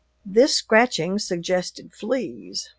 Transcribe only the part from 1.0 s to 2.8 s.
suggested fleas.